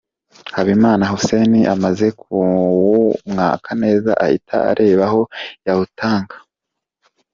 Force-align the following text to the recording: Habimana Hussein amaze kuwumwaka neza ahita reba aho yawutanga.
Habimana 0.55 1.03
Hussein 1.11 1.53
amaze 1.73 2.07
kuwumwaka 2.19 3.69
neza 3.83 4.11
ahita 4.25 4.57
reba 4.79 5.03
aho 5.09 5.21
yawutanga. 5.65 6.35